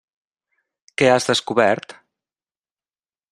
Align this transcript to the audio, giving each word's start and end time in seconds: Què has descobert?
Què 1.01 1.09
has 1.17 1.29
descobert? 1.31 1.95